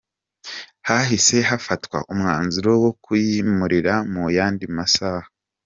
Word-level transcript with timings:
Hahise 0.87 1.37
hafatwa 1.51 1.97
umwanzuro 2.11 2.71
wo 2.83 2.91
kuyimurira 3.03 3.93
mu 4.13 4.23
yandi 4.37 4.65
masaha. 4.77 5.27